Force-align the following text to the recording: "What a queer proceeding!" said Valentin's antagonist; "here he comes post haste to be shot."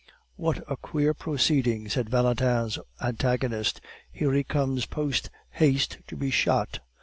"What 0.35 0.63
a 0.67 0.77
queer 0.77 1.13
proceeding!" 1.13 1.87
said 1.87 2.09
Valentin's 2.09 2.79
antagonist; 2.99 3.81
"here 4.11 4.33
he 4.33 4.43
comes 4.43 4.87
post 4.87 5.29
haste 5.51 5.99
to 6.07 6.17
be 6.17 6.31
shot." 6.31 6.79